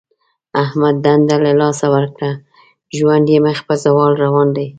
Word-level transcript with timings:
احمد 0.63 0.95
دنده 1.05 1.35
له 1.45 1.51
لاسه 1.61 1.85
ورکړه. 1.95 2.31
ژوند 2.97 3.25
یې 3.33 3.39
مخ 3.45 3.57
په 3.67 3.73
زوال 3.83 4.11
روان 4.23 4.47
دی. 4.55 4.67